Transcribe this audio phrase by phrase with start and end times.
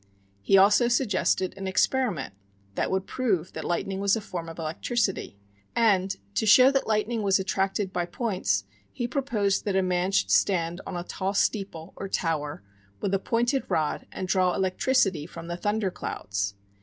[0.41, 2.33] He also suggested an experiment
[2.73, 5.37] that would prove that lightning was a form of electricity;
[5.75, 10.31] and to show that lightning was attracted by points he proposed that a man should
[10.31, 12.63] stand on a tall steeple, or tower,
[12.99, 16.55] with a pointed rod and draw electricity from the thunder clouds.